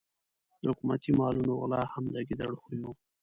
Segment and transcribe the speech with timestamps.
[0.61, 2.91] د حکومتي مالونو غلا هم د ګیدړ خوی وو.